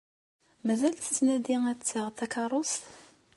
[0.65, 2.83] Mazal tettnadi ad d-tseɣ takeṛṛust?